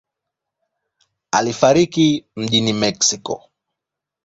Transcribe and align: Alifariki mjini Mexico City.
Alifariki 1.31 2.25
mjini 2.35 2.73
Mexico 2.73 3.35
City. 3.35 3.41